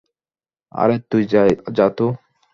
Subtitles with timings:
[0.71, 1.23] আরে তুই
[1.77, 2.05] যা তো।